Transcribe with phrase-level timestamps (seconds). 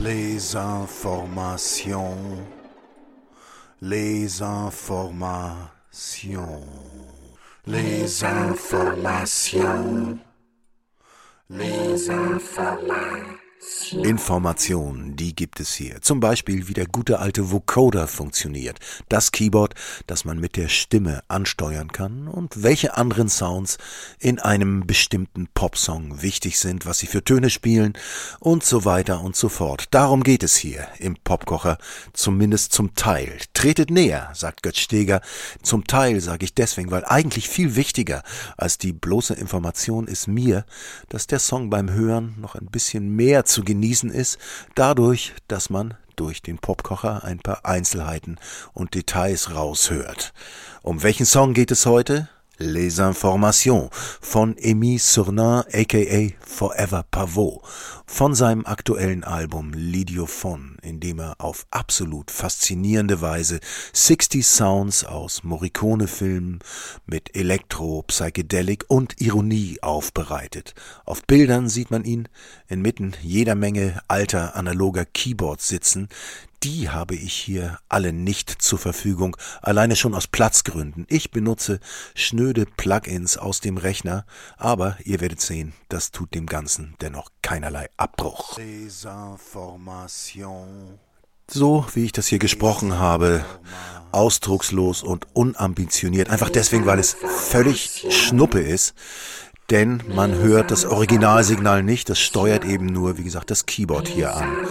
[0.00, 2.18] Les informations.
[3.80, 5.62] Les informations.
[7.66, 10.18] Les informations.
[11.48, 13.43] Les informations.
[13.92, 16.00] Informationen, die gibt es hier.
[16.00, 18.78] Zum Beispiel, wie der gute alte Vocoder funktioniert.
[19.08, 19.74] Das Keyboard,
[20.06, 23.78] das man mit der Stimme ansteuern kann und welche anderen Sounds
[24.18, 27.94] in einem bestimmten Popsong wichtig sind, was sie für Töne spielen
[28.40, 29.86] und so weiter und so fort.
[29.90, 31.78] Darum geht es hier im Popkocher,
[32.12, 33.38] zumindest zum Teil.
[33.52, 35.20] Tretet näher, sagt Götz Steger.
[35.62, 38.22] Zum Teil sage ich deswegen, weil eigentlich viel wichtiger
[38.56, 40.64] als die bloße Information ist mir,
[41.08, 44.38] dass der Song beim Hören noch ein bisschen mehr zu genießen ist,
[44.74, 48.38] dadurch, dass man durch den Popkocher ein paar Einzelheiten
[48.72, 50.32] und Details raushört.
[50.82, 52.28] Um welchen Song geht es heute?
[52.58, 57.60] Les Informations von Amy Surnin aka Forever Pavot
[58.06, 63.58] von seinem aktuellen Album Lidiophon, in dem er auf absolut faszinierende Weise
[63.92, 66.60] 60 Sounds aus Morricone-Filmen
[67.06, 70.74] mit Elektro, Psychedelic und Ironie aufbereitet.
[71.04, 72.28] Auf Bildern sieht man ihn
[72.68, 76.08] inmitten jeder Menge alter analoger Keyboards sitzen,
[76.64, 81.06] die habe ich hier alle nicht zur Verfügung, alleine schon aus Platzgründen.
[81.08, 81.78] Ich benutze
[82.14, 84.24] schnöde Plugins aus dem Rechner,
[84.56, 88.56] aber ihr werdet sehen, das tut dem Ganzen dennoch keinerlei Abbruch.
[91.50, 93.44] So wie ich das hier gesprochen habe,
[94.10, 98.94] ausdruckslos und unambitioniert, einfach deswegen, weil es völlig Schnuppe ist,
[99.68, 104.34] denn man hört das Originalsignal nicht, das steuert eben nur, wie gesagt, das Keyboard hier
[104.34, 104.66] an.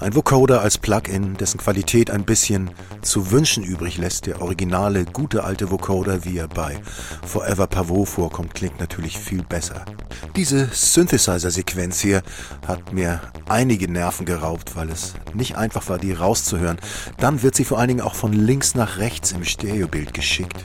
[0.00, 2.70] Ein Vocoder als Plugin, dessen Qualität ein bisschen
[3.02, 4.26] zu wünschen übrig lässt.
[4.26, 6.80] Der originale, gute alte Vocoder, wie er bei
[7.26, 9.84] Forever Pavot vorkommt, klingt natürlich viel besser.
[10.34, 12.22] Diese Synthesizer-Sequenz hier
[12.66, 16.78] hat mir einige Nerven geraubt, weil es nicht einfach war, die rauszuhören.
[17.18, 20.64] Dann wird sie vor allen Dingen auch von links nach rechts im Stereobild geschickt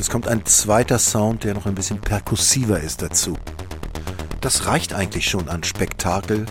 [0.00, 3.36] es kommt ein zweiter Sound, der noch ein bisschen perkussiver ist dazu.
[4.40, 6.46] Das reicht eigentlich schon an Spektakel,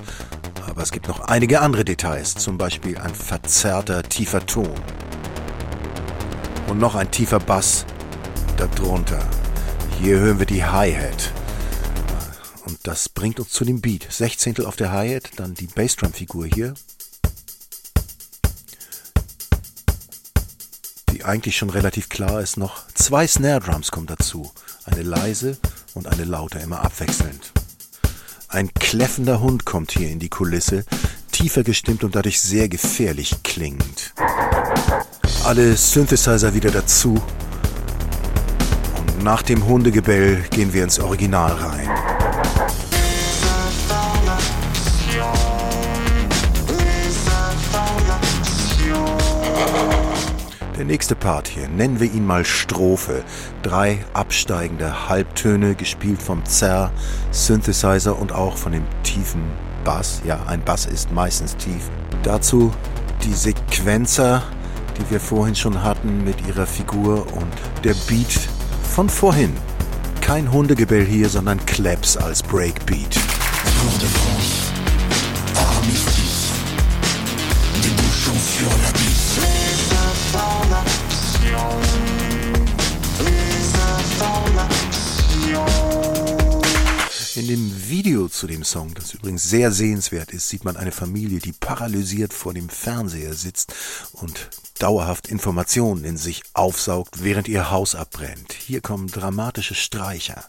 [0.68, 4.70] aber es gibt noch einige andere Details, zum Beispiel ein verzerrter tiefer Ton.
[6.68, 7.88] Und noch ein tiefer Bass
[8.56, 9.28] darunter.
[10.00, 11.34] Hier hören wir die Hi-Hat.
[12.68, 14.06] Und das bringt uns zu dem Beat.
[14.12, 16.76] Sechzehntel auf der Hi-Hat, dann die Bassdrum-Figur hier.
[21.25, 24.52] Eigentlich schon relativ klar ist, noch zwei Snare Drums kommen dazu.
[24.85, 25.57] Eine leise
[25.94, 27.52] und eine laute, immer abwechselnd.
[28.47, 30.85] Ein kläffender Hund kommt hier in die Kulisse,
[31.31, 34.13] tiefer gestimmt und dadurch sehr gefährlich klingend.
[35.44, 37.22] Alle Synthesizer wieder dazu.
[38.97, 42.09] Und nach dem Hundegebell gehen wir ins Original rein.
[50.79, 53.25] Der nächste Part hier, nennen wir ihn mal Strophe.
[53.63, 56.94] Drei absteigende Halbtöne, gespielt vom Zerr,
[57.31, 59.41] Synthesizer und auch von dem tiefen
[59.84, 60.22] Bass.
[60.23, 61.90] Ja, ein Bass ist meistens tief.
[62.23, 62.72] Dazu
[63.25, 64.41] die Sequenzer,
[64.97, 68.40] die wir vorhin schon hatten mit ihrer Figur und der Beat
[68.90, 69.51] von vorhin.
[70.22, 73.19] Kein Hundegebell hier, sondern Claps als Breakbeat.
[87.40, 91.40] In dem Video zu dem Song, das übrigens sehr sehenswert ist, sieht man eine Familie,
[91.40, 93.74] die paralysiert vor dem Fernseher sitzt
[94.12, 98.52] und dauerhaft Informationen in sich aufsaugt, während ihr Haus abbrennt.
[98.52, 100.44] Hier kommen dramatische Streicher.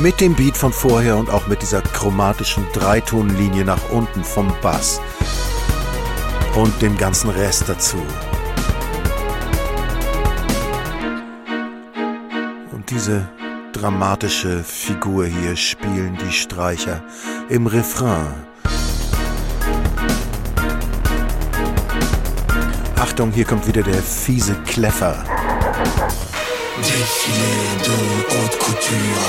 [0.00, 5.02] Mit dem Beat von vorher und auch mit dieser chromatischen Dreitonlinie nach unten vom Bass
[6.54, 7.98] und dem ganzen Rest dazu.
[12.96, 13.28] Diese
[13.74, 17.02] dramatische Figur hier spielen die Streicher
[17.50, 18.32] im Refrain.
[22.98, 25.22] Achtung, hier kommt wieder der fiese Kleffer.
[26.80, 27.98] Défilé de
[28.32, 29.28] haute couture.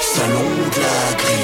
[0.00, 1.43] Salon de l'agriculture.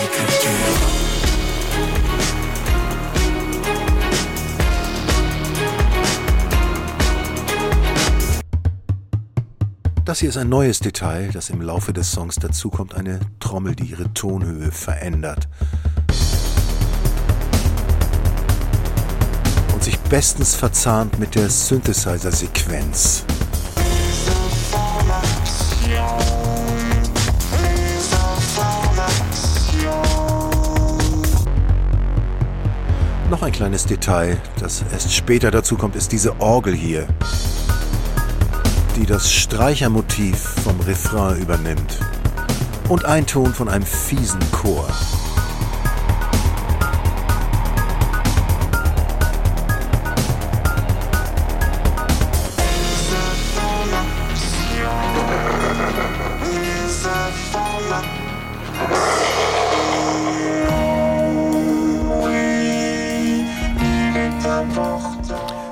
[10.21, 13.85] Das hier ist ein neues Detail, das im Laufe des Songs dazukommt, eine Trommel, die
[13.85, 15.49] ihre Tonhöhe verändert.
[19.73, 23.25] Und sich bestens verzahnt mit der Synthesizer-Sequenz.
[33.31, 37.09] Noch ein kleines Detail, das erst später dazu kommt, ist diese Orgel hier,
[39.01, 42.01] die das Streichermotiv vom Refrain übernimmt.
[42.91, 44.87] Und ein Ton von einem fiesen Chor.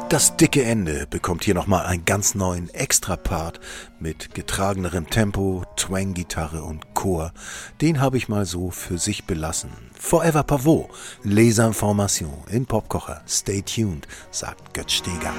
[0.08, 3.60] Das dicke Ende bekommt hier nochmal einen ganz neuen Extra-Part
[4.00, 7.34] mit getragenerem Tempo, Twang-Gitarre und Chor.
[7.82, 9.70] Den habe ich mal so für sich belassen.
[9.92, 10.88] Forever Pavot,
[11.24, 13.20] Les Informations in Popkocher.
[13.28, 15.34] Stay tuned, sagt Götz Steger.